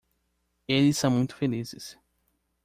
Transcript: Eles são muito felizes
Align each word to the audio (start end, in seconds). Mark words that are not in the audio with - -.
Eles 0.67 0.97
são 0.97 1.11
muito 1.11 1.35
felizes 1.35 1.95